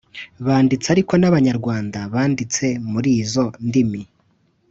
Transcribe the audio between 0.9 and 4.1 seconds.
ariko n’abanyarwanda banditse muri izo ndimi